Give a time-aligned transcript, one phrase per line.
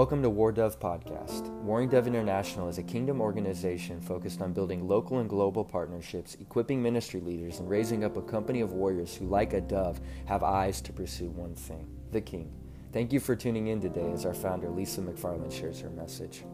[0.00, 1.50] Welcome to War Dove Podcast.
[1.60, 6.82] Warring Dove International is a kingdom organization focused on building local and global partnerships, equipping
[6.82, 10.80] ministry leaders, and raising up a company of warriors who, like a dove, have eyes
[10.80, 12.50] to pursue one thing the King.
[12.94, 16.44] Thank you for tuning in today as our founder, Lisa McFarland, shares her message.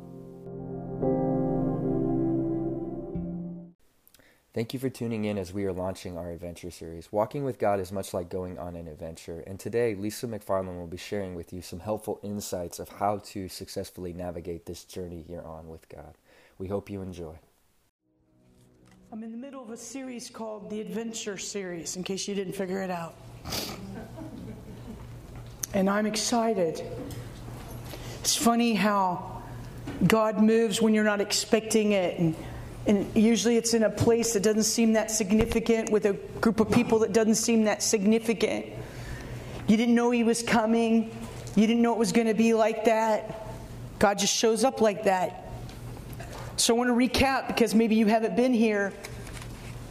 [4.57, 7.13] Thank you for tuning in as we are launching our adventure series.
[7.13, 10.87] Walking with God is much like going on an adventure, and today Lisa McFarland will
[10.87, 15.47] be sharing with you some helpful insights of how to successfully navigate this journey you're
[15.47, 16.15] on with God.
[16.57, 17.35] We hope you enjoy.
[19.13, 22.55] I'm in the middle of a series called the Adventure Series, in case you didn't
[22.55, 23.15] figure it out.
[25.75, 26.83] And I'm excited.
[28.21, 29.43] It's funny how
[30.07, 32.19] God moves when you're not expecting it.
[32.19, 32.35] And
[32.87, 36.71] and usually it's in a place that doesn't seem that significant with a group of
[36.71, 38.67] people that doesn't seem that significant.
[39.67, 41.11] You didn't know he was coming,
[41.57, 43.49] you didn't know it was going to be like that.
[43.99, 45.51] God just shows up like that.
[46.57, 48.93] So I want to recap because maybe you haven't been here.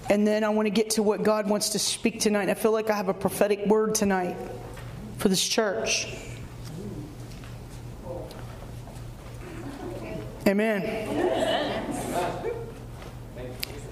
[0.10, 2.50] And then I want to get to what God wants to speak tonight.
[2.50, 4.38] I feel like I have a prophetic word tonight
[5.18, 6.08] for this church.
[10.48, 11.64] Amen.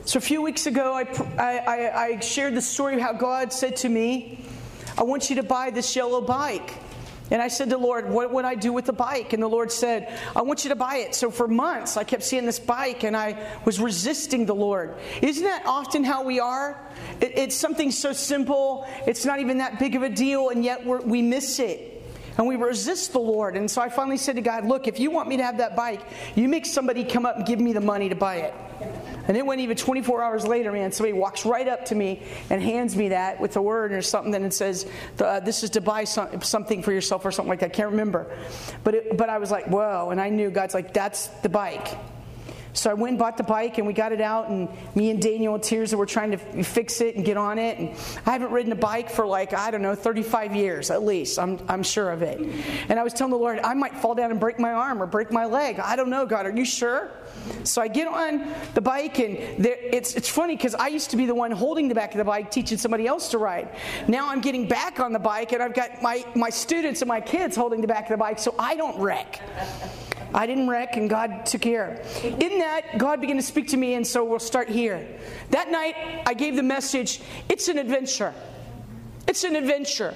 [0.05, 1.03] So, a few weeks ago, I,
[1.39, 4.43] I, I, shared the story of how God said to me,
[4.97, 6.73] I want you to buy this yellow bike.
[7.31, 9.31] And I said to the Lord, What would I do with the bike?
[9.31, 11.15] And the Lord said, I want you to buy it.
[11.15, 14.97] So for months, I kept seeing this bike and I was resisting the Lord.
[15.21, 16.85] Isn't that often how we are?
[17.21, 20.85] It, it's something so simple, it's not even that big of a deal, and yet
[20.85, 22.03] we miss it.
[22.37, 23.55] And we resist the Lord.
[23.55, 25.77] And so I finally said to God, Look, if you want me to have that
[25.77, 26.01] bike,
[26.35, 28.53] you make somebody come up and give me the money to buy it.
[29.27, 32.61] And it went even 24 hours later, man, somebody walks right up to me and
[32.61, 34.85] hands me that with a word or something, and it says,
[35.19, 37.67] uh, This is to buy some, something for yourself or something like that.
[37.67, 38.35] I can't remember.
[38.83, 40.09] But, it, but I was like, Whoa.
[40.11, 41.97] And I knew God's like, That's the bike.
[42.73, 45.21] So I went and bought the bike and we got it out, and me and
[45.21, 47.77] Daniel and Tirza were trying to fix it and get on it.
[47.77, 47.89] And
[48.25, 51.37] I haven't ridden a bike for like, I don't know, 35 years at least.
[51.37, 52.39] I'm, I'm sure of it.
[52.89, 55.05] And I was telling the Lord, I might fall down and break my arm or
[55.05, 55.79] break my leg.
[55.79, 57.11] I don't know, God, are you sure?
[57.63, 61.17] So I get on the bike, and there, it's, it's funny because I used to
[61.17, 63.69] be the one holding the back of the bike, teaching somebody else to ride.
[64.07, 67.21] Now I'm getting back on the bike, and I've got my, my students and my
[67.21, 69.41] kids holding the back of the bike so I don't wreck.
[70.33, 72.01] I didn't wreck, and God took care.
[72.23, 75.05] In that, God began to speak to me, and so we'll start here.
[75.51, 75.95] That night,
[76.25, 78.33] I gave the message it's an adventure.
[79.27, 80.15] It's an adventure.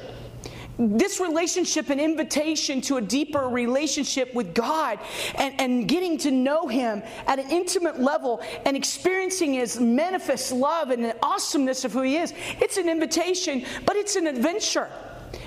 [0.80, 5.00] This relationship, an invitation to a deeper relationship with God
[5.36, 10.92] and, and getting to know Him at an intimate level and experiencing His manifest love
[10.92, 12.32] and the awesomeness of who He is.
[12.62, 14.90] It's an invitation, but it's an adventure.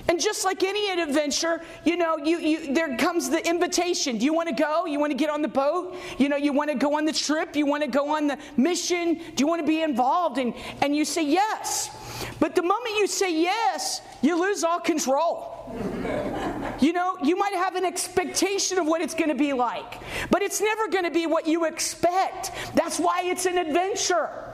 [0.09, 4.19] And just like any adventure, you know, you, you, there comes the invitation.
[4.19, 4.87] Do you want to go?
[4.87, 5.97] You want to get on the boat?
[6.19, 7.57] You know, you want to go on the trip?
[7.57, 9.15] You want to go on the mission?
[9.15, 10.39] Do you want to be involved?
[10.39, 11.97] And, and you say yes.
[12.39, 15.57] But the moment you say yes, you lose all control.
[16.81, 20.01] You know, you might have an expectation of what it's going to be like,
[20.31, 22.53] but it's never going to be what you expect.
[22.75, 24.50] That's why it's an adventure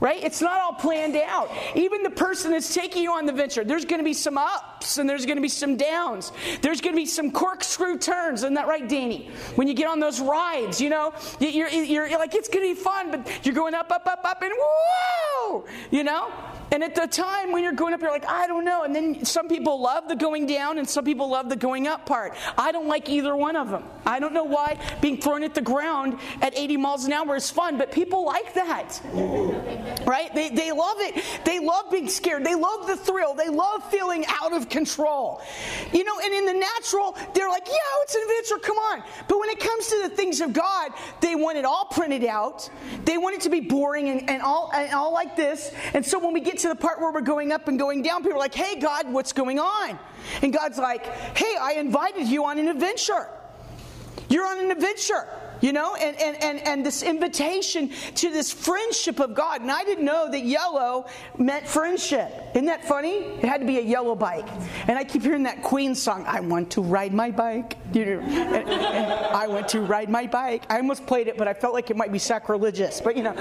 [0.00, 0.22] right?
[0.22, 1.50] It's not all planned out.
[1.74, 4.98] Even the person that's taking you on the venture, there's going to be some ups
[4.98, 6.32] and there's going to be some downs.
[6.62, 8.40] There's going to be some corkscrew turns.
[8.40, 9.30] Isn't that right, Danny?
[9.54, 12.74] When you get on those rides, you know, you're, you're, you're like, it's going to
[12.74, 16.30] be fun, but you're going up, up, up, up, and whoa, you know?
[16.72, 18.82] And at the time when you're going up, you're like, I don't know.
[18.82, 22.06] And then some people love the going down and some people love the going up
[22.06, 22.34] part.
[22.58, 23.84] I don't like either one of them.
[24.04, 27.50] I don't know why being thrown at the ground at 80 miles an hour is
[27.50, 29.00] fun, but people like that.
[30.06, 30.32] Right?
[30.32, 31.20] They, they love it.
[31.44, 32.44] They love being scared.
[32.44, 33.34] They love the thrill.
[33.34, 35.42] They love feeling out of control.
[35.92, 39.02] You know, and in the natural, they're like, yeah, it's an adventure, come on.
[39.26, 42.70] But when it comes to the things of God, they want it all printed out.
[43.04, 45.72] They want it to be boring and, and all, and all like this.
[45.92, 48.22] And so when we get to the part where we're going up and going down,
[48.22, 49.98] people are like, hey, God, what's going on?
[50.42, 53.28] And God's like, hey, I invited you on an adventure.
[54.28, 55.26] You're on an adventure
[55.60, 55.94] you know?
[55.94, 59.60] And, and, and, and this invitation to this friendship of god.
[59.60, 61.06] And i didn't know that yellow
[61.38, 62.32] meant friendship.
[62.54, 63.14] Isn't that funny?
[63.14, 64.48] It had to be a yellow bike.
[64.86, 67.76] And i keep hearing that queen song i want to ride my bike.
[67.92, 70.64] You know, and, and i want to ride my bike.
[70.70, 73.34] I almost played it but i felt like it might be sacrilegious but you know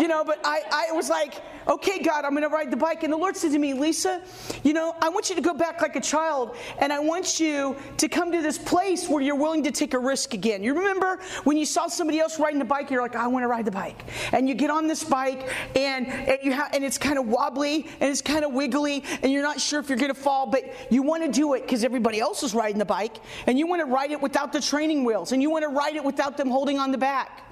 [0.00, 3.02] you know, but I, I was like, okay, God, I'm going to ride the bike.
[3.02, 4.22] And the Lord said to me, Lisa,
[4.64, 7.76] you know, I want you to go back like a child, and I want you
[7.98, 10.64] to come to this place where you're willing to take a risk again.
[10.64, 13.48] You remember when you saw somebody else riding the bike, you're like, I want to
[13.48, 14.04] ride the bike.
[14.32, 17.86] And you get on this bike, and, and, you ha- and it's kind of wobbly,
[18.00, 20.64] and it's kind of wiggly, and you're not sure if you're going to fall, but
[20.90, 23.80] you want to do it because everybody else is riding the bike, and you want
[23.80, 26.48] to ride it without the training wheels, and you want to ride it without them
[26.48, 27.44] holding on the back.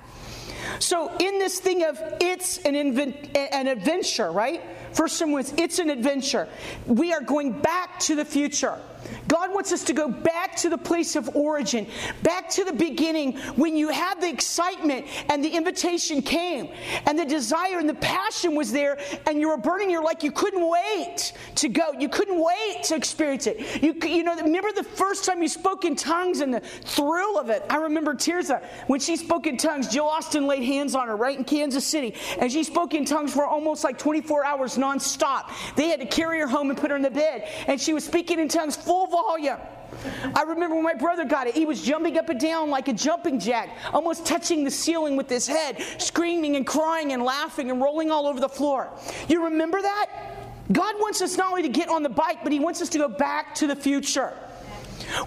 [0.78, 4.62] So, in this thing of it's an, invent, an adventure, right?
[4.92, 6.48] First Samuel, it's an adventure.
[6.86, 8.78] We are going back to the future.
[9.26, 11.86] God wants us to go back to the place of origin,
[12.22, 16.72] back to the beginning when you had the excitement and the invitation came
[17.06, 19.90] and the desire and the passion was there and you were burning.
[19.90, 21.92] You're like, you couldn't wait to go.
[21.98, 23.82] You couldn't wait to experience it.
[23.82, 27.50] You, you know, remember the first time you spoke in tongues and the thrill of
[27.50, 27.64] it?
[27.70, 31.38] I remember Tirza, when she spoke in tongues, Jill Austin laid hands on her right
[31.38, 35.50] in Kansas City and she spoke in tongues for almost like 24 hours nonstop.
[35.76, 38.04] They had to carry her home and put her in the bed and she was
[38.04, 39.58] speaking in tongues full volume.
[40.34, 42.92] I remember when my brother got it, he was jumping up and down like a
[42.92, 47.80] jumping jack, almost touching the ceiling with his head, screaming and crying and laughing and
[47.80, 48.90] rolling all over the floor.
[49.28, 50.38] You remember that?
[50.70, 52.98] God wants us not only to get on the bike, but He wants us to
[52.98, 54.32] go back to the future.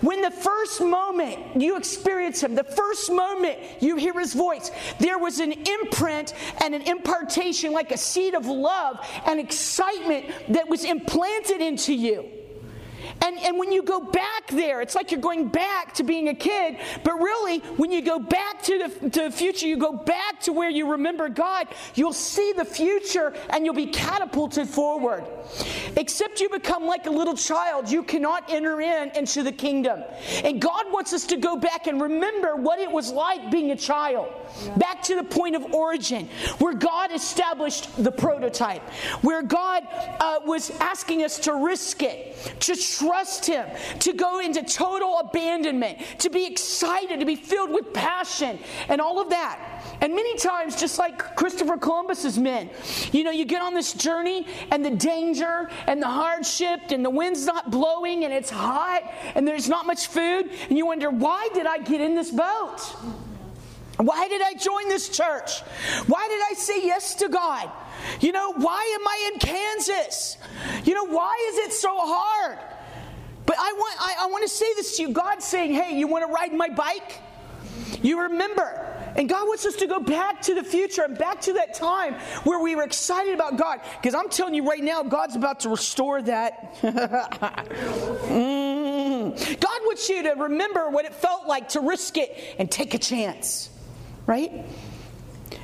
[0.02, 5.18] When the first moment you experience Him, the first moment you hear His voice, there
[5.18, 6.34] was an imprint
[6.64, 12.41] and an impartation, like a seed of love and excitement that was implanted into you.
[13.24, 16.34] And, and when you go back there, it's like you're going back to being a
[16.34, 20.40] kid, but really, when you go back to the, to the future, you go back
[20.42, 25.24] to where you remember God, you'll see the future and you'll be catapulted forward.
[25.98, 30.04] Except you become like a little child, you cannot enter in into the kingdom.
[30.44, 33.76] And God wants us to go back and remember what it was like being a
[33.76, 34.34] child.
[34.78, 36.28] Back to the point of origin,
[36.58, 38.82] where God established the prototype,
[39.22, 42.76] where God uh, was asking us to risk it, to
[43.12, 43.68] trust Him,
[44.00, 49.20] to go into total abandonment, to be excited, to be filled with passion, and all
[49.20, 49.60] of that.
[50.00, 52.70] And many times, just like Christopher Columbus's men,
[53.12, 57.10] you know, you get on this journey and the danger and the hardship and the
[57.10, 59.04] wind's not blowing and it's hot
[59.36, 62.80] and there's not much food, and you wonder, why did I get in this boat?
[63.98, 65.60] Why did I join this church?
[66.08, 67.70] Why did I say yes to God?
[68.22, 70.38] You know, why am I in Kansas?
[70.86, 72.58] You know, why is it so hard?
[73.52, 75.10] But I want, I, I want to say this to you.
[75.10, 77.20] God's saying, hey, you want to ride my bike?
[78.02, 78.88] You remember.
[79.18, 82.14] And God wants us to go back to the future and back to that time
[82.46, 83.82] where we were excited about God.
[84.02, 86.76] Because I'm telling you right now, God's about to restore that.
[86.82, 89.60] mm.
[89.60, 93.00] God wants you to remember what it felt like to risk it and take a
[93.00, 93.70] chance,
[94.28, 94.66] right?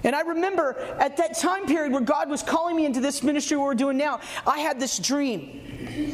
[0.03, 3.55] And I remember at that time period where God was calling me into this ministry
[3.55, 5.61] we're doing now, I had this dream.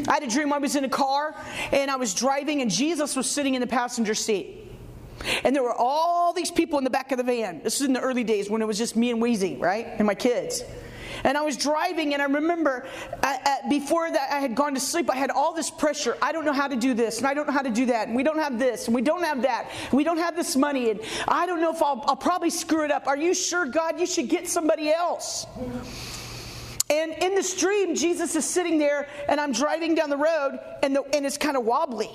[0.07, 1.35] I had a dream I was in a car
[1.71, 4.59] and I was driving, and Jesus was sitting in the passenger seat.
[5.43, 7.61] And there were all these people in the back of the van.
[7.63, 9.87] This was in the early days when it was just me and Weezy, right?
[9.97, 10.63] And my kids.
[11.23, 12.85] And I was driving, and I remember
[13.21, 16.17] uh, uh, before that I had gone to sleep, I had all this pressure.
[16.21, 18.07] I don't know how to do this, and I don't know how to do that,
[18.07, 20.55] and we don't have this, and we don't have that, and we don't have this
[20.57, 23.07] money, and I don't know if I'll, I'll probably screw it up.
[23.07, 23.99] Are you sure, God?
[23.99, 25.45] You should get somebody else.
[26.93, 30.95] And in the stream, Jesus is sitting there, and I'm driving down the road, and,
[30.95, 32.11] the, and it's kind of wobbly.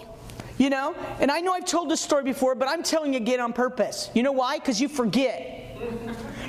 [0.57, 0.95] You know?
[1.19, 4.09] And I know I've told this story before, but I'm telling you again on purpose.
[4.15, 4.59] You know why?
[4.59, 5.65] Because you forget.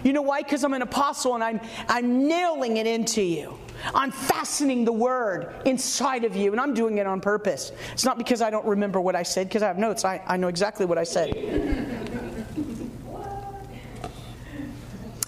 [0.04, 0.44] You know why?
[0.44, 3.58] Because I'm an apostle and I'm, I'm nailing it into you.
[3.96, 7.72] I'm fastening the word inside of you, and I'm doing it on purpose.
[7.94, 10.06] It's not because I don't remember what I said, because I have notes.
[10.06, 11.36] I, I know exactly what I said.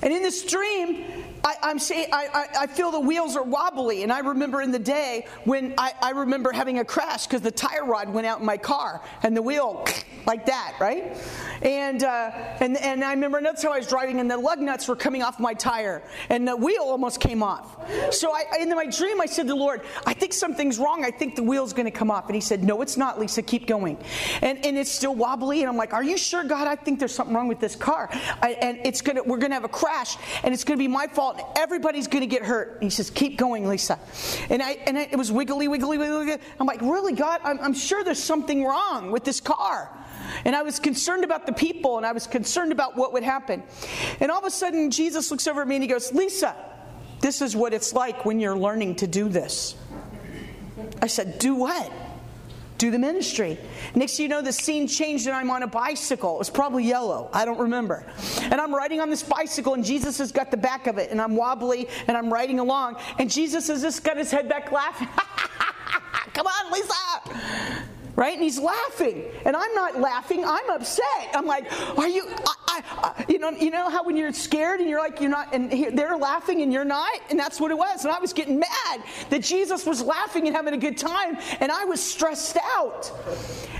[0.03, 4.11] and in the stream, I, am saying I, I, feel the wheels are wobbly, and
[4.11, 7.85] I remember in the day when I, I remember having a crash because the tire
[7.85, 9.85] rod went out in my car and the wheel
[10.27, 11.17] like that, right?
[11.63, 14.87] And uh, and and I remember that's how I was driving, and the lug nuts
[14.87, 17.77] were coming off my tire, and the wheel almost came off.
[18.13, 21.03] So I, in my dream, I said to the Lord, "I think something's wrong.
[21.03, 23.41] I think the wheel's going to come off." And He said, "No, it's not, Lisa.
[23.41, 23.97] Keep going."
[24.41, 26.67] And and it's still wobbly, and I'm like, "Are you sure, God?
[26.67, 28.09] I think there's something wrong with this car,
[28.41, 31.30] I, and it's gonna we're gonna have a crash, and it's gonna be my fault."
[31.33, 31.57] Fault.
[31.57, 32.77] Everybody's going to get hurt.
[32.81, 33.99] he says, Keep going, Lisa.
[34.49, 36.37] And, I, and I, it was wiggly, wiggly, wiggly.
[36.59, 37.41] I'm like, Really, God?
[37.43, 39.89] I'm, I'm sure there's something wrong with this car.
[40.45, 43.63] And I was concerned about the people and I was concerned about what would happen.
[44.19, 46.55] And all of a sudden, Jesus looks over at me and he goes, Lisa,
[47.19, 49.75] this is what it's like when you're learning to do this.
[51.01, 51.91] I said, Do what?
[52.81, 53.59] Do the ministry.
[53.93, 56.33] Next you know, the scene changed and I'm on a bicycle.
[56.33, 57.29] It was probably yellow.
[57.31, 58.03] I don't remember.
[58.41, 61.21] And I'm riding on this bicycle and Jesus has got the back of it and
[61.21, 65.07] I'm wobbly and I'm riding along and Jesus has just got his head back laughing.
[66.33, 68.33] Come on, Lisa right?
[68.33, 70.43] And he's laughing, and I'm not laughing.
[70.45, 71.29] I'm upset.
[71.33, 71.65] I'm like,
[71.97, 74.99] "Are you?" I, I, I, you know, you know how when you're scared and you're
[74.99, 78.05] like, you're not, and they're laughing and you're not, and that's what it was.
[78.05, 81.71] And I was getting mad that Jesus was laughing and having a good time, and
[81.71, 83.11] I was stressed out.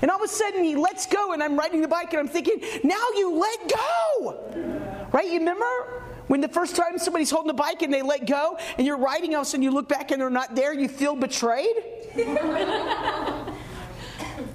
[0.02, 2.28] And all of a sudden, he lets go, and I'm riding the bike, and I'm
[2.28, 5.28] thinking, "Now you let go." Right?
[5.28, 5.98] You remember?
[6.28, 9.36] When the first time somebody's holding a bike and they let go and you're riding,
[9.36, 11.76] all of a sudden you look back and they're not there, you feel betrayed?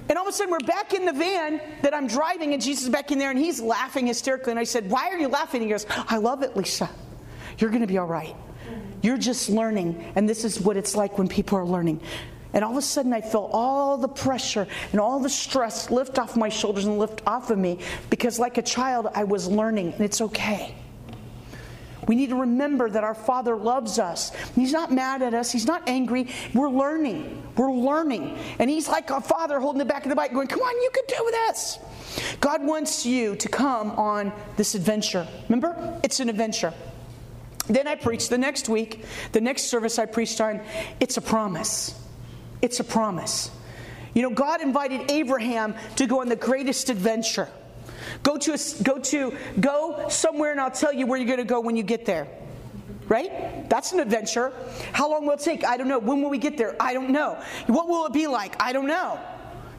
[0.09, 2.85] And all of a sudden, we're back in the van that I'm driving, and Jesus
[2.85, 4.51] is back in there, and he's laughing hysterically.
[4.51, 5.61] And I said, Why are you laughing?
[5.61, 6.89] He goes, I love it, Lisa.
[7.57, 8.35] You're going to be all right.
[9.01, 12.01] You're just learning, and this is what it's like when people are learning.
[12.53, 16.17] And all of a sudden, I felt all the pressure and all the stress lift
[16.17, 19.93] off my shoulders and lift off of me because, like a child, I was learning,
[19.93, 20.73] and it's okay.
[22.07, 24.31] We need to remember that our Father loves us.
[24.55, 26.27] He's not mad at us, He's not angry.
[26.53, 27.43] We're learning.
[27.55, 28.37] We're learning.
[28.59, 30.89] And He's like a father holding the back of the bike, going, Come on, you
[30.93, 31.79] can do this.
[32.39, 35.27] God wants you to come on this adventure.
[35.49, 35.99] Remember?
[36.03, 36.73] It's an adventure.
[37.67, 40.61] Then I preached the next week, the next service I preached on,
[40.99, 41.99] it's a promise.
[42.61, 43.51] It's a promise.
[44.13, 47.49] You know, God invited Abraham to go on the greatest adventure.
[48.23, 51.45] Go to, a, go to, go somewhere and I'll tell you where you're going to
[51.45, 52.27] go when you get there.
[53.07, 53.69] Right?
[53.69, 54.51] That's an adventure.
[54.91, 55.65] How long will it take?
[55.65, 55.99] I don't know.
[55.99, 56.75] When will we get there?
[56.79, 57.41] I don't know.
[57.67, 58.61] What will it be like?
[58.61, 59.19] I don't know.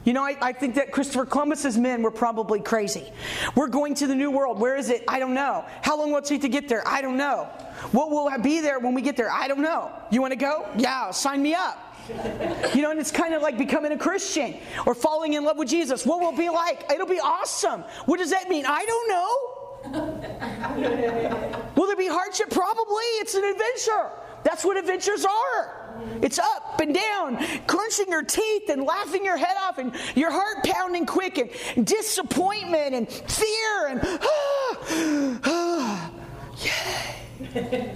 [0.05, 3.11] You know, I, I, think that Christopher Columbus's men were probably crazy.
[3.55, 4.59] We're going to the New World.
[4.59, 5.03] Where is it?
[5.07, 5.65] I don't know.
[5.83, 6.87] How long will it take to get there?
[6.87, 7.43] I don't know.
[7.91, 9.29] What will be there when we get there?
[9.29, 9.91] I don't know.
[10.09, 10.67] You want to go?
[10.77, 11.88] Yeah, sign me up.
[12.75, 15.69] You know, and it's kind of like becoming a Christian or falling in love with
[15.69, 16.05] Jesus.
[16.05, 16.91] What will it be like?
[16.91, 17.81] It'll be awesome.
[18.05, 18.65] What does that mean?
[18.67, 19.55] I don't know.
[21.75, 22.49] will there be hardship?
[22.49, 23.03] Probably.
[23.21, 24.11] It's an adventure.
[24.43, 25.79] That's what adventures are.
[26.21, 27.37] It's up and down,
[27.67, 32.95] clenching your teeth and laughing your head off, and your heart pounding quick, and disappointment
[32.95, 36.11] and fear, and ah, ah,
[36.63, 37.93] yeah.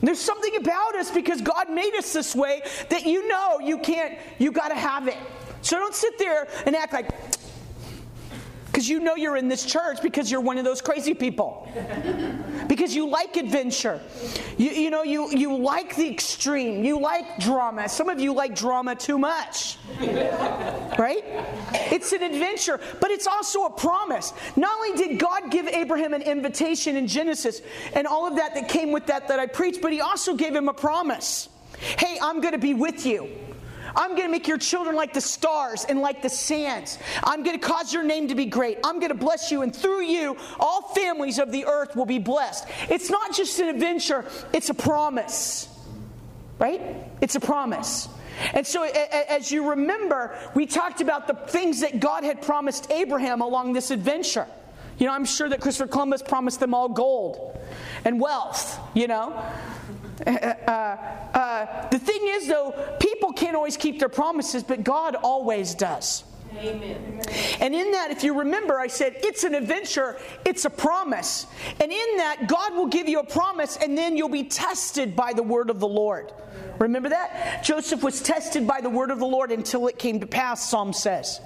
[0.00, 4.18] There's something about us because God made us this way that you know you can't,
[4.38, 5.16] you got to have it.
[5.60, 7.10] So don't sit there and act like,
[8.78, 11.68] because you know you're in this church because you're one of those crazy people.
[12.68, 14.00] because you like adventure.
[14.56, 16.84] You, you know, you, you like the extreme.
[16.84, 17.88] You like drama.
[17.88, 19.78] Some of you like drama too much.
[20.00, 21.24] right?
[21.90, 24.32] It's an adventure, but it's also a promise.
[24.54, 27.62] Not only did God give Abraham an invitation in Genesis
[27.94, 30.54] and all of that that came with that that I preached, but he also gave
[30.54, 31.48] him a promise.
[31.80, 33.28] Hey, I'm going to be with you.
[33.98, 36.98] I'm going to make your children like the stars and like the sands.
[37.24, 38.78] I'm going to cause your name to be great.
[38.84, 42.18] I'm going to bless you, and through you, all families of the earth will be
[42.18, 42.66] blessed.
[42.88, 45.68] It's not just an adventure, it's a promise.
[46.58, 46.80] Right?
[47.20, 48.08] It's a promise.
[48.54, 53.40] And so, as you remember, we talked about the things that God had promised Abraham
[53.40, 54.46] along this adventure.
[54.98, 57.58] You know, I'm sure that Christopher Columbus promised them all gold
[58.04, 59.44] and wealth, you know.
[60.26, 60.70] Uh, uh,
[61.34, 66.24] uh, the thing is, though, people can't always keep their promises, but God always does.
[66.56, 67.20] Amen.
[67.60, 71.46] And in that, if you remember, I said it's an adventure, it's a promise.
[71.80, 75.32] And in that, God will give you a promise, and then you'll be tested by
[75.32, 76.32] the word of the Lord.
[76.78, 77.64] Remember that?
[77.64, 80.92] Joseph was tested by the word of the Lord until it came to pass, Psalm
[80.92, 81.40] says.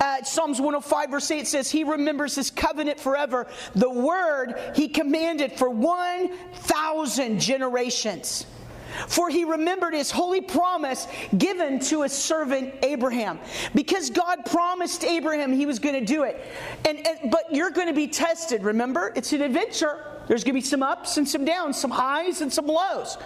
[0.00, 5.52] Uh, Psalms 105, verse 8 says, He remembers His covenant forever, the word He commanded
[5.52, 6.36] for 1,000
[7.06, 8.46] generations.
[9.08, 11.06] For he remembered his holy promise
[11.36, 13.38] given to his servant Abraham.
[13.74, 16.44] Because God promised Abraham he was going to do it.
[16.86, 19.12] And, and, but you're going to be tested, remember?
[19.16, 20.04] It's an adventure.
[20.28, 23.18] There's going to be some ups and some downs, some highs and some lows.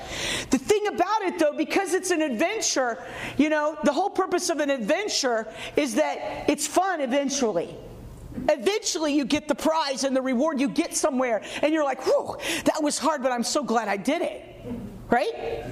[0.51, 3.03] The thing about it, though, because it's an adventure,
[3.37, 7.77] you know, the whole purpose of an adventure is that it's fun eventually.
[8.49, 12.37] Eventually, you get the prize and the reward, you get somewhere, and you're like, whew,
[12.65, 14.45] that was hard, but I'm so glad I did it.
[15.11, 15.65] Right?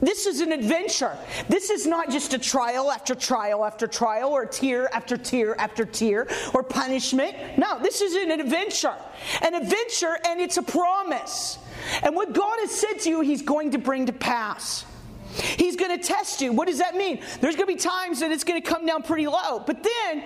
[0.00, 1.16] This is an adventure.
[1.48, 5.84] This is not just a trial after trial after trial or tear after tear after
[5.84, 7.36] tear or punishment.
[7.58, 8.94] No, this is an adventure.
[9.42, 11.58] An adventure and it's a promise.
[12.02, 14.86] And what God has said to you, He's going to bring to pass.
[15.34, 16.52] He's going to test you.
[16.52, 17.20] What does that mean?
[17.40, 19.62] There's going to be times that it's going to come down pretty low.
[19.64, 20.24] But then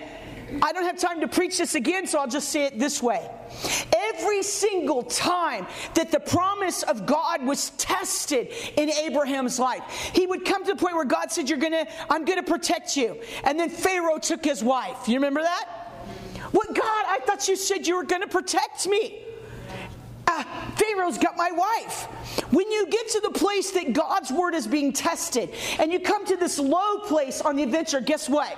[0.63, 3.29] I don't have time to preach this again, so I'll just say it this way.
[3.95, 9.83] Every single time that the promise of God was tested in Abraham's life,
[10.15, 13.21] he would come to the point where God said, You're gonna, I'm gonna protect you.
[13.45, 15.09] And then Pharaoh took his wife.
[15.09, 15.69] You remember that?
[16.53, 19.21] What God, I thought you said you were gonna protect me.
[20.27, 20.45] Uh,
[20.77, 22.05] Pharaoh's got my wife.
[22.53, 26.25] When you get to the place that God's word is being tested and you come
[26.27, 28.57] to this low place on the adventure, guess what?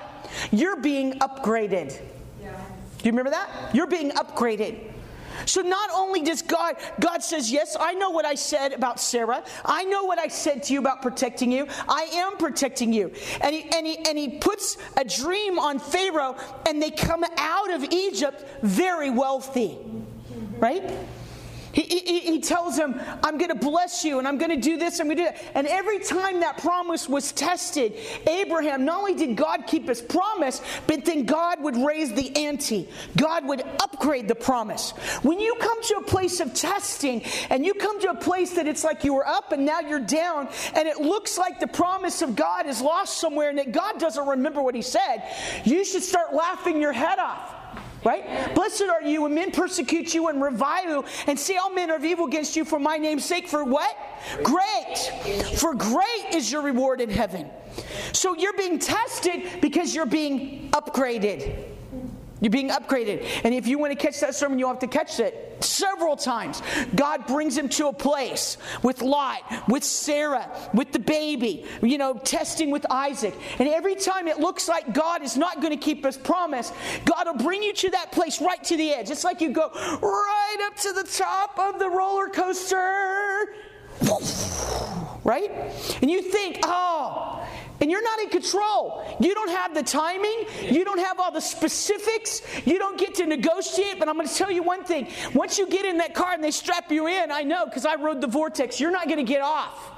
[0.51, 2.01] You're being upgraded.
[2.43, 2.51] Yeah.
[2.99, 3.75] Do you remember that?
[3.75, 4.93] You're being upgraded.
[5.45, 9.45] So not only does God, God says, Yes, I know what I said about Sarah.
[9.65, 11.67] I know what I said to you about protecting you.
[11.89, 13.13] I am protecting you.
[13.41, 17.73] And he, and he, and he puts a dream on Pharaoh, and they come out
[17.73, 19.79] of Egypt very wealthy.
[20.59, 20.91] Right?
[21.77, 24.79] He, he, he tells him, I'm going to bless you and I'm going to do
[24.79, 25.43] this, I'm going to do that.
[25.55, 27.93] And every time that promise was tested,
[28.27, 32.89] Abraham, not only did God keep his promise, but then God would raise the ante.
[33.19, 34.93] God would upgrade the promise.
[35.21, 38.67] When you come to a place of testing and you come to a place that
[38.67, 42.23] it's like you were up and now you're down, and it looks like the promise
[42.23, 45.31] of God is lost somewhere and that God doesn't remember what he said,
[45.67, 47.56] you should start laughing your head off.
[48.07, 48.55] Right?
[48.55, 51.99] Blessed are you when men persecute you and revile you and say all men are
[52.05, 53.49] evil against you for my name's sake.
[53.49, 53.97] For what?
[54.45, 54.97] Great.
[55.57, 57.51] For great is your reward in heaven.
[58.13, 61.76] So you're being tested because you're being upgraded.
[62.47, 63.27] You're being upgraded.
[63.43, 66.63] And if you want to catch that sermon, you'll have to catch it several times.
[66.95, 72.15] God brings him to a place with Lot, with Sarah, with the baby, you know,
[72.15, 73.35] testing with Isaac.
[73.59, 76.71] And every time it looks like God is not going to keep his promise,
[77.05, 79.11] God will bring you to that place right to the edge.
[79.11, 83.57] It's like you go right up to the top of the roller coaster.
[85.25, 85.51] Right?
[86.01, 87.36] And you think, oh,
[87.81, 89.05] and you're not in control.
[89.21, 90.47] You don't have the timing.
[90.63, 92.43] You don't have all the specifics.
[92.67, 93.99] You don't get to negotiate.
[93.99, 95.09] But I'm going to tell you one thing.
[95.35, 97.97] Once you get in that car and they strap you in, I know because I
[97.97, 99.93] rode the Vortex, you're not going to get off.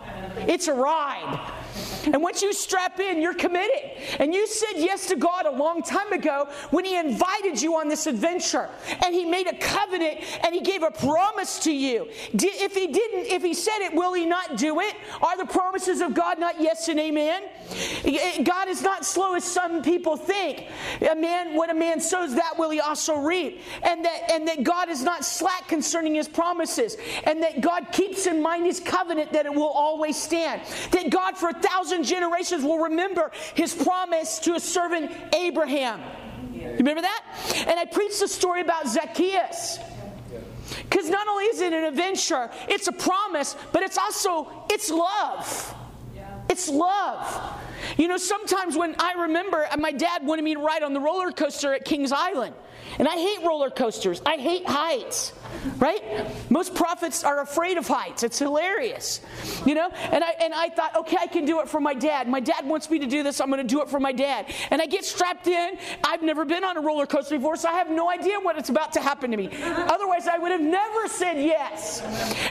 [0.48, 1.57] It's a ride.
[2.04, 3.90] And once you strap in, you're committed.
[4.18, 7.88] And you said yes to God a long time ago when He invited you on
[7.88, 8.68] this adventure.
[9.04, 12.08] And He made a covenant and He gave a promise to you.
[12.32, 14.94] If He didn't, if He said it, will He not do it?
[15.20, 17.42] Are the promises of God not yes and amen?
[18.44, 20.66] God is not slow as some people think.
[21.10, 23.60] A man, what a man sows, that will he also reap.
[23.82, 26.96] And that, and that God is not slack concerning His promises.
[27.24, 30.62] And that God keeps in mind His covenant that it will always stand.
[30.92, 36.00] That God, for thousand generations will remember his promise to his servant Abraham.
[36.52, 37.24] You remember that?
[37.66, 39.78] And I preached a story about Zacchaeus.
[40.82, 45.74] Because not only is it an adventure, it's a promise, but it's also it's love.
[46.50, 47.60] It's love.
[47.96, 51.30] You know, sometimes when I remember my dad wanted me to ride on the roller
[51.30, 52.54] coaster at Kings Island.
[52.98, 54.22] And I hate roller coasters.
[54.24, 55.32] I hate heights
[55.78, 56.50] right?
[56.50, 58.22] Most prophets are afraid of heights.
[58.22, 59.20] It's hilarious,
[59.64, 59.90] you know.
[60.12, 62.28] And I and I thought, okay, I can do it for my dad.
[62.28, 63.40] My dad wants me to do this.
[63.40, 64.46] I'm going to do it for my dad.
[64.70, 65.78] And I get strapped in.
[66.04, 68.68] I've never been on a roller coaster before, so I have no idea what it's
[68.68, 69.50] about to happen to me.
[69.62, 72.02] Otherwise, I would have never said yes.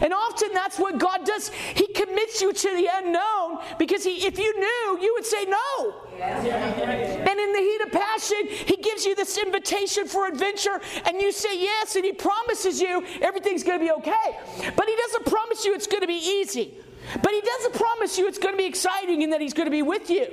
[0.02, 1.50] And often that's what God does.
[1.50, 5.94] He commits you to the unknown because he, if you knew, you would say no.
[6.20, 11.32] And in the heat of passion, he gives you this invitation for adventure, and you
[11.32, 14.38] say yes, and he promises you everything's going to be okay.
[14.76, 16.74] But he doesn't promise you it's going to be easy.
[17.22, 19.72] But he doesn't promise you it's going to be exciting and that he's going to
[19.72, 20.28] be with you.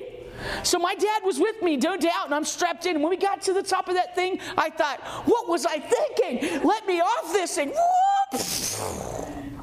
[0.62, 3.00] So my dad was with me, no doubt, and I'm strapped in.
[3.00, 6.62] When we got to the top of that thing, I thought, what was I thinking?
[6.64, 8.40] Let me off this and whoop!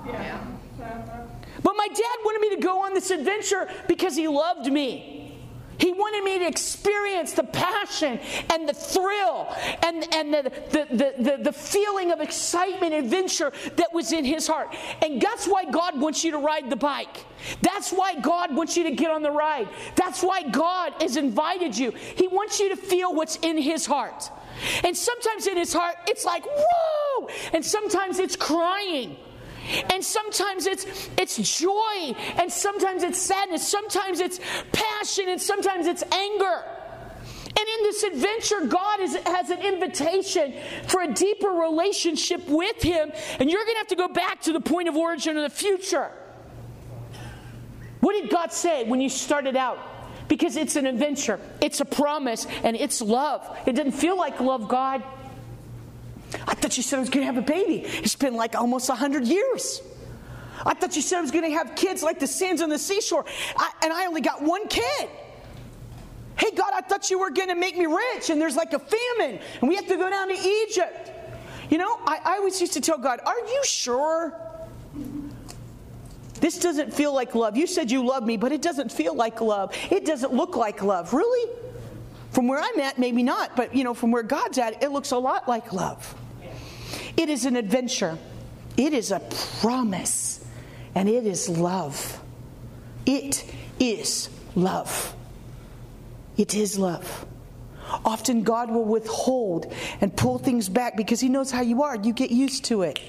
[0.07, 0.39] Yeah.
[1.63, 5.20] But my dad wanted me to go on this adventure because he loved me.
[5.77, 8.19] He wanted me to experience the passion
[8.51, 9.47] and the thrill
[9.83, 14.47] and, and the, the, the, the, feeling of excitement and adventure that was in his
[14.47, 14.75] heart.
[15.01, 17.25] And that's why God wants you to ride the bike.
[17.61, 19.67] That's why God wants you to get on the ride.
[19.95, 21.91] That's why God has invited you.
[21.91, 24.29] He wants you to feel what's in his heart.
[24.83, 27.29] And sometimes in his heart, it's like, whoa!
[27.53, 29.17] And sometimes it's crying.
[29.91, 34.39] And sometimes it's it's joy, and sometimes it's sadness, sometimes it's
[34.71, 36.63] passion, and sometimes it's anger.
[37.47, 40.53] And in this adventure, God is, has an invitation
[40.87, 43.11] for a deeper relationship with Him.
[43.39, 45.55] And you're going to have to go back to the point of origin of the
[45.55, 46.09] future.
[47.99, 49.77] What did God say when you started out?
[50.27, 53.57] Because it's an adventure, it's a promise, and it's love.
[53.67, 55.03] It didn't feel like love, God.
[56.47, 57.83] I thought you said I was going to have a baby.
[57.85, 59.81] It's been like almost 100 years.
[60.65, 62.77] I thought you said I was going to have kids like the sands on the
[62.77, 63.25] seashore,
[63.57, 65.09] I, and I only got one kid.
[66.37, 68.79] Hey, God, I thought you were going to make me rich, and there's like a
[68.79, 71.11] famine, and we have to go down to Egypt.
[71.69, 74.39] You know, I, I always used to tell God, Are you sure?
[76.41, 77.55] This doesn't feel like love.
[77.55, 79.75] You said you love me, but it doesn't feel like love.
[79.91, 81.13] It doesn't look like love.
[81.13, 81.60] Really?
[82.31, 85.11] From where I'm at, maybe not, but you know, from where God's at, it looks
[85.11, 86.15] a lot like love.
[87.17, 88.17] It is an adventure.
[88.77, 89.19] It is a
[89.59, 90.43] promise.
[90.95, 92.21] And it is love.
[93.05, 93.45] It
[93.79, 95.15] is love.
[96.37, 97.25] It is love.
[98.05, 101.97] Often God will withhold and pull things back because He knows how you are.
[101.97, 102.99] You get used to it.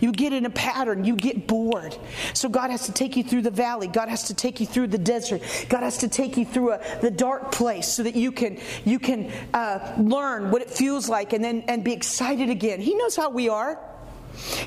[0.00, 1.96] You get in a pattern, you get bored.
[2.34, 3.86] So God has to take you through the valley.
[3.86, 5.42] God has to take you through the desert.
[5.68, 8.98] God has to take you through a, the dark place so that you can you
[8.98, 12.80] can uh, learn what it feels like and then and be excited again.
[12.80, 13.78] He knows how we are.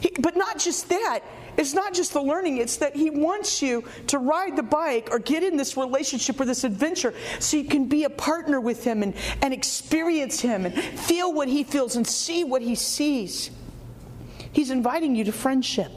[0.01, 1.21] He, but not just that.
[1.55, 5.19] It's not just the learning, it's that He wants you to ride the bike or
[5.19, 9.03] get in this relationship or this adventure so you can be a partner with Him
[9.03, 13.51] and, and experience Him and feel what He feels and see what He sees.
[14.53, 15.91] He's inviting you to friendship.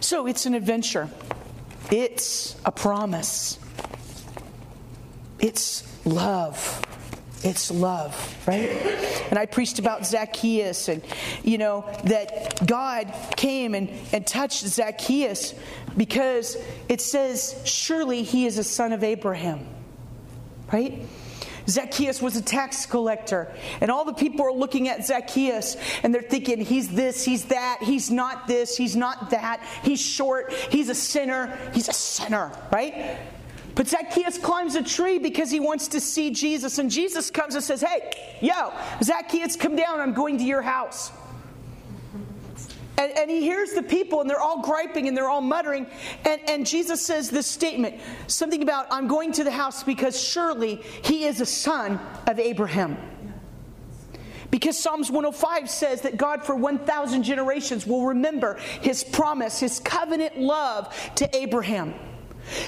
[0.00, 1.08] So it's an adventure,
[1.90, 3.58] it's a promise,
[5.38, 6.82] it's love.
[7.44, 8.70] It's love, right?
[9.28, 11.04] And I preached about Zacchaeus and,
[11.42, 15.54] you know, that God came and, and touched Zacchaeus
[15.94, 16.56] because
[16.88, 19.66] it says, surely he is a son of Abraham,
[20.72, 21.02] right?
[21.68, 23.52] Zacchaeus was a tax collector.
[23.80, 27.78] And all the people are looking at Zacchaeus and they're thinking, he's this, he's that,
[27.82, 33.18] he's not this, he's not that, he's short, he's a sinner, he's a sinner, right?
[33.74, 36.78] But Zacchaeus climbs a tree because he wants to see Jesus.
[36.78, 38.72] And Jesus comes and says, Hey, yo,
[39.02, 39.98] Zacchaeus, come down.
[40.00, 41.10] I'm going to your house.
[42.96, 45.86] And, and, he hears the people, and they're all griping and they're all muttering.
[46.24, 50.76] And, and Jesus says this statement something about, I'm going to the house because surely
[51.02, 52.96] he is a son of Abraham.
[54.50, 60.38] Because Psalms 105 says that God for 1,000 generations will remember his promise, his covenant
[60.38, 61.92] love to Abraham.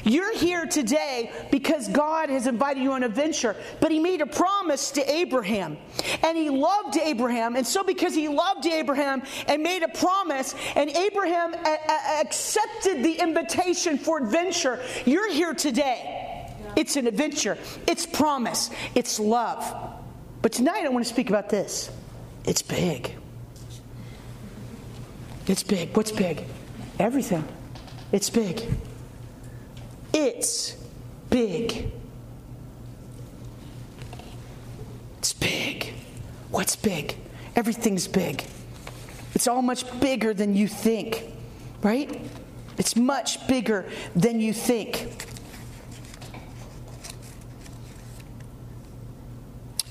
[0.04, 4.26] You're here today because God has invited you on a venture, but He made a
[4.26, 5.76] promise to Abraham.
[6.22, 7.56] And He loved Abraham.
[7.56, 13.02] And so, because He loved Abraham and made a promise, and Abraham a- a- accepted
[13.02, 16.52] the invitation for adventure, you're here today.
[16.76, 19.64] It's an adventure, it's promise, it's love.
[20.42, 21.90] But tonight, I want to speak about this
[22.44, 23.12] it's big.
[25.46, 25.96] It's big.
[25.96, 26.44] What's big?
[26.98, 27.44] Everything.
[28.12, 28.62] It's big.
[30.18, 30.74] It's
[31.28, 31.92] big.
[35.18, 35.92] It's big.
[36.50, 37.16] What's big?
[37.54, 38.42] Everything's big.
[39.34, 41.22] It's all much bigger than you think,
[41.82, 42.18] right?
[42.78, 45.06] It's much bigger than you think.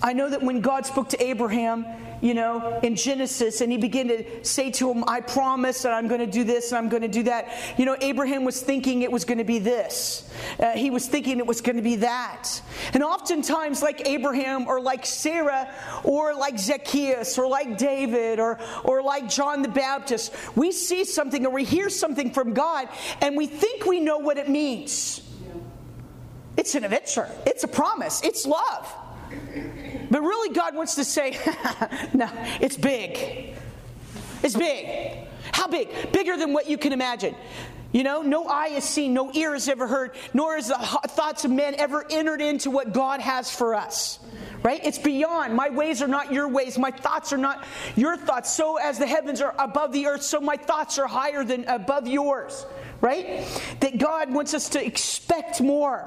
[0.02, 1.86] I know that when God spoke to Abraham,
[2.22, 6.08] you know, in Genesis, and he began to say to him, I promise that I'm
[6.08, 7.52] going to do this and I'm going to do that.
[7.78, 11.40] You know, Abraham was thinking it was going to be this, uh, he was thinking
[11.40, 12.62] it was going to be that.
[12.94, 15.70] And oftentimes, like Abraham or like Sarah
[16.04, 21.46] or like Zacchaeus or like David or, or like John the Baptist, we see something
[21.46, 22.90] or we hear something from God
[23.22, 25.22] and we think we know what it means.
[26.58, 28.94] It's an adventure, it's a promise, it's love.
[30.10, 31.32] But really, God wants to say,
[32.14, 32.30] no,
[32.62, 33.54] it's big.
[34.44, 35.18] It's big.
[35.52, 36.12] How big?
[36.12, 37.36] Bigger than what you can imagine.
[37.96, 41.46] You know, no eye has seen, no ear has ever heard, nor has the thoughts
[41.46, 44.20] of men ever entered into what God has for us.
[44.64, 44.84] Right?
[44.84, 45.56] It's beyond.
[45.56, 46.78] My ways are not your ways.
[46.78, 47.64] My thoughts are not
[47.96, 48.52] your thoughts.
[48.52, 52.06] So as the heavens are above the earth, so my thoughts are higher than above
[52.06, 52.66] yours.
[53.00, 53.46] Right?
[53.80, 56.06] That God wants us to expect more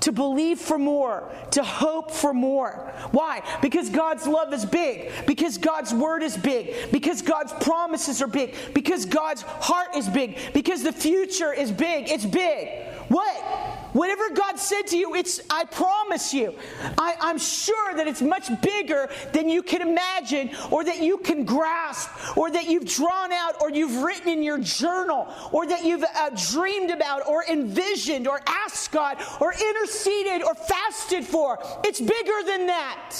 [0.00, 2.92] to believe for more, to hope for more.
[3.10, 3.42] Why?
[3.62, 8.54] Because God's love is big, because God's word is big, because God's promises are big,
[8.74, 12.10] because God's heart is big, because the future is big.
[12.10, 12.84] It's big.
[13.08, 13.75] What?
[13.96, 16.54] Whatever God said to you, it's I promise you.
[16.98, 21.46] I, I'm sure that it's much bigger than you can imagine, or that you can
[21.46, 26.04] grasp, or that you've drawn out, or you've written in your journal, or that you've
[26.04, 31.58] uh, dreamed about, or envisioned, or asked God, or interceded, or fasted for.
[31.82, 33.16] It's bigger than that.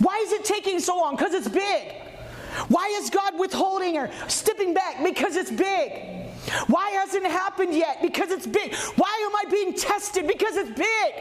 [0.00, 1.16] Why is it taking so long?
[1.16, 1.94] Because it's big.
[2.68, 5.02] Why is God withholding or stepping back?
[5.02, 6.19] Because it's big.
[6.66, 8.02] Why hasn't it happened yet?
[8.02, 8.74] Because it's big.
[8.74, 10.26] Why am I being tested?
[10.26, 11.14] Because it's big.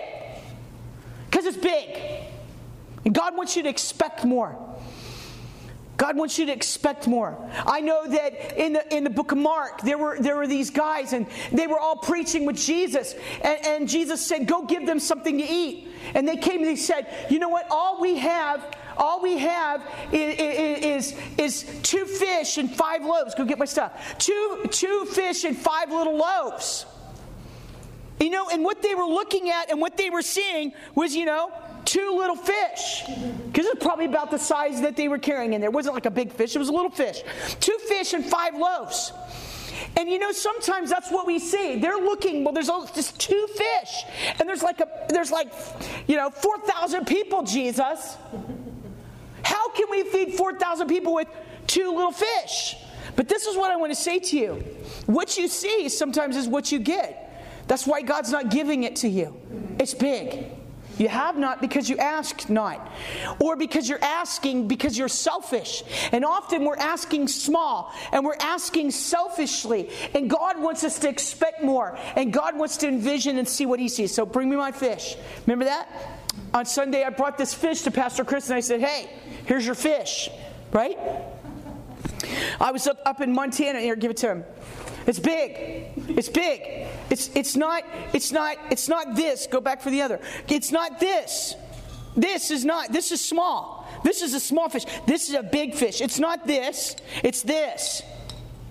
[1.30, 1.98] Because it's big.
[3.06, 4.58] And God wants you to expect more.
[6.00, 7.38] God wants you to expect more.
[7.66, 10.70] I know that in the in the book of Mark, there were there were these
[10.70, 13.16] guys and they were all preaching with Jesus.
[13.42, 15.90] And, and Jesus said, Go give them something to eat.
[16.14, 17.68] And they came and they said, You know what?
[17.70, 18.66] All we have
[19.00, 19.82] all we have
[20.12, 23.34] is, is, is, two fish and five loaves.
[23.34, 24.18] Go get my stuff.
[24.20, 26.86] Two, two fish and five little loaves.
[28.20, 31.24] You know, and what they were looking at and what they were seeing was, you
[31.24, 31.52] know,
[31.86, 33.04] two little fish.
[33.48, 35.70] Because it's probably about the size that they were carrying in there.
[35.70, 37.22] It wasn't like a big fish, it was a little fish.
[37.62, 39.14] Two fish and five loaves.
[39.96, 41.80] And you know, sometimes that's what we see.
[41.80, 44.04] They're looking, well, there's just two fish.
[44.40, 45.48] And there's like a there's like,
[46.08, 48.18] you know, four thousand people, Jesus.
[49.50, 51.28] How can we feed 4,000 people with
[51.66, 52.76] two little fish?
[53.16, 54.54] But this is what I want to say to you.
[55.08, 57.66] What you see sometimes is what you get.
[57.68, 59.36] That's why God's not giving it to you.
[59.80, 60.46] It's big.
[61.00, 62.92] You have not because you ask not.
[63.40, 65.82] Or because you're asking because you're selfish.
[66.12, 69.90] And often we're asking small and we're asking selfishly.
[70.14, 71.98] And God wants us to expect more.
[72.16, 74.14] And God wants to envision and see what He sees.
[74.14, 75.16] So bring me my fish.
[75.48, 76.19] Remember that?
[76.54, 79.10] On Sunday, I brought this fish to Pastor Chris and I said, Hey,
[79.46, 80.30] here's your fish,
[80.72, 80.98] right?
[82.60, 83.80] I was up, up in Montana.
[83.80, 84.44] Here, give it to him.
[85.06, 85.92] It's big.
[86.10, 86.88] It's big.
[87.10, 89.48] It's, it's not, it's not, it's not this.
[89.48, 90.20] Go back for the other.
[90.48, 91.56] It's not this.
[92.16, 93.88] This is not, this is small.
[94.04, 94.86] This is a small fish.
[95.06, 96.02] This is a big fish.
[96.02, 96.96] It's not this.
[97.24, 98.02] It's this.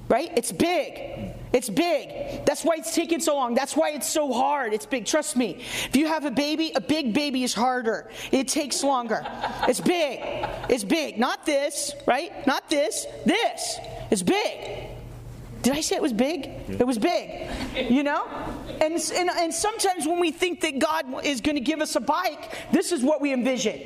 [0.09, 0.31] Right?
[0.37, 1.35] It's big.
[1.52, 2.44] It's big.
[2.44, 3.54] That's why it's taking so long.
[3.54, 4.72] That's why it's so hard.
[4.72, 5.06] It's big.
[5.06, 5.64] Trust me.
[5.87, 8.11] If you have a baby, a big baby is harder.
[8.32, 9.26] It takes longer.
[9.66, 10.20] It's big.
[10.68, 11.18] It's big.
[11.18, 12.46] Not this, right?
[12.46, 13.06] Not this.
[13.24, 13.78] This.
[14.11, 14.88] It's big.
[15.62, 16.46] Did I say it was big?
[16.68, 17.48] It was big.
[17.90, 18.26] You know?
[18.80, 22.00] And, and, and sometimes when we think that God is going to give us a
[22.00, 23.80] bike, this is what we envision.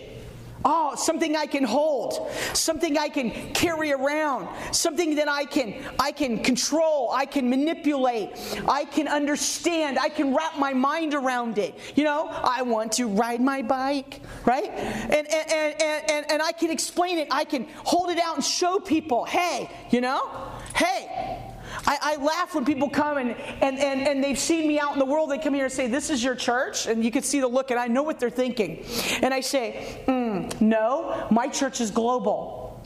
[0.64, 6.12] Oh, something I can hold, something I can carry around, something that I can I
[6.12, 8.31] can control, I can manipulate,
[8.68, 11.79] I can understand, I can wrap my mind around it.
[11.96, 14.68] You know, I want to ride my bike, right?
[14.68, 18.44] And and and and, and I can explain it, I can hold it out and
[18.44, 21.41] show people, hey, you know, hey,
[21.87, 24.99] I, I, laugh when people come and, and, and, and they've seen me out in
[24.99, 25.31] the world.
[25.31, 26.87] They come here and say, This is your church.
[26.87, 28.85] And you can see the look, and I know what they're thinking.
[29.21, 32.81] And I say, mm, No, my church is global.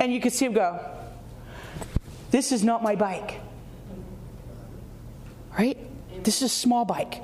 [0.00, 0.80] And you can see them go,
[2.30, 3.40] This is not my bike.
[5.56, 5.78] Right?
[6.24, 7.22] This is a small bike.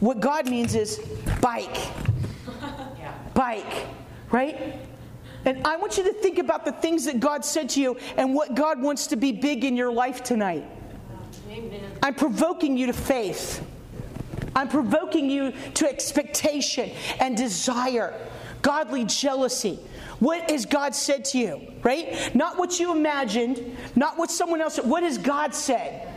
[0.00, 0.98] What God means is
[1.40, 1.76] bike.
[3.34, 3.86] Bike.
[4.30, 4.78] Right?
[5.44, 8.34] And I want you to think about the things that God said to you and
[8.34, 10.64] what God wants to be big in your life tonight.
[11.50, 11.80] Amen.
[12.02, 13.64] I'm provoking you to faith.
[14.56, 18.14] I'm provoking you to expectation and desire,
[18.62, 19.78] godly jealousy.
[20.20, 22.34] What has God said to you, right?
[22.34, 24.86] Not what you imagined, not what someone else said.
[24.88, 26.08] What has God said?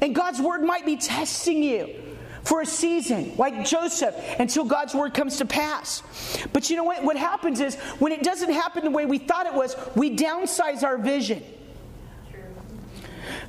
[0.00, 1.94] And God's word might be testing you
[2.44, 6.02] for a season, like Joseph, until God's word comes to pass.
[6.52, 7.02] But you know what?
[7.04, 10.82] What happens is when it doesn't happen the way we thought it was, we downsize
[10.82, 11.42] our vision.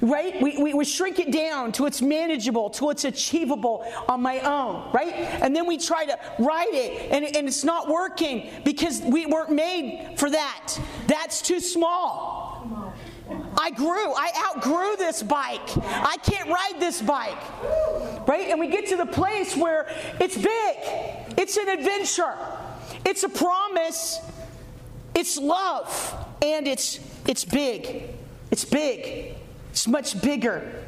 [0.02, 0.42] Right?
[0.42, 4.90] We, we, we shrink it down to it's manageable, to it's achievable on my own,
[4.94, 5.14] right?
[5.14, 9.52] And then we try to write it and, and it's not working because we weren't
[9.52, 10.80] made for that.
[11.08, 12.49] That's too small.
[13.60, 14.14] I grew.
[14.14, 15.78] I outgrew this bike.
[15.86, 17.38] I can't ride this bike.
[18.26, 18.48] Right?
[18.50, 20.78] And we get to the place where it's big.
[21.38, 22.36] It's an adventure.
[23.06, 24.22] It's a promise.
[25.14, 26.26] It's love.
[26.42, 28.04] And it's it's big.
[28.50, 29.36] It's big.
[29.72, 30.86] It's much bigger.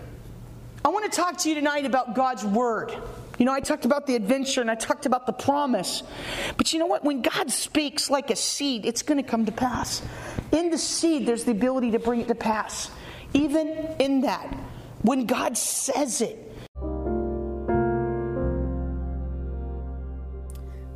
[0.85, 2.93] I want to talk to you tonight about God's word.
[3.41, 6.03] You know, I talked about the adventure and I talked about the promise.
[6.57, 7.03] But you know what?
[7.03, 10.03] When God speaks like a seed, it's going to come to pass.
[10.51, 12.91] In the seed, there's the ability to bring it to pass.
[13.33, 14.45] Even in that,
[15.01, 16.50] when God says it,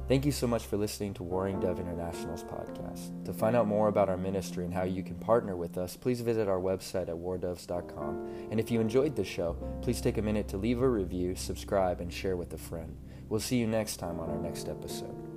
[0.07, 3.25] Thank you so much for listening to Warring Dove International's podcast.
[3.25, 6.21] To find out more about our ministry and how you can partner with us, please
[6.21, 8.29] visit our website at wardoves.com.
[8.51, 12.01] And if you enjoyed the show, please take a minute to leave a review, subscribe,
[12.01, 12.95] and share with a friend.
[13.29, 15.34] We'll see you next time on our next episode.